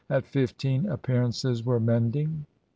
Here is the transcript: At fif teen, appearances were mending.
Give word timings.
At 0.09 0.25
fif 0.25 0.57
teen, 0.57 0.87
appearances 0.87 1.63
were 1.63 1.79
mending. 1.79 2.47